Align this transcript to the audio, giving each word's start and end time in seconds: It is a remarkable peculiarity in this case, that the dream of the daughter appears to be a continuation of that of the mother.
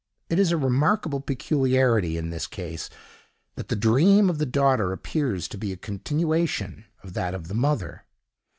It 0.31 0.39
is 0.39 0.51
a 0.51 0.57
remarkable 0.57 1.19
peculiarity 1.21 2.17
in 2.17 2.31
this 2.31 2.47
case, 2.47 2.89
that 3.53 3.67
the 3.67 3.75
dream 3.75 4.31
of 4.31 4.39
the 4.39 4.47
daughter 4.47 4.93
appears 4.93 5.47
to 5.49 5.59
be 5.59 5.71
a 5.71 5.77
continuation 5.77 6.85
of 7.03 7.13
that 7.13 7.35
of 7.35 7.49
the 7.49 7.53
mother. 7.53 8.03